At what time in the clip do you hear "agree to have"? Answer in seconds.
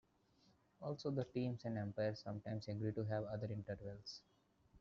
2.67-3.23